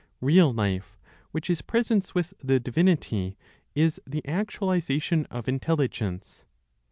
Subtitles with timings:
[0.19, 0.97] Real life
[1.29, 3.37] (which is presence with the divinity)
[3.75, 6.43] is the actualization of intelligence.